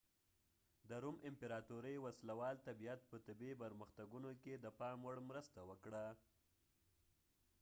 [0.89, 6.05] د روم امپراطورۍ وسله وال طبیعت په طبي پرمختګونو کې د پام وړ مرسته وکړه